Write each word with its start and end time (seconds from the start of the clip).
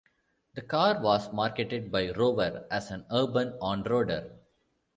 The 0.55 0.63
car 0.63 0.99
was 0.99 1.31
marketed 1.31 1.91
by 1.91 2.09
Rover 2.09 2.65
as 2.71 2.89
an 2.89 3.05
'urban 3.11 3.55
on-roader'. 3.61 4.31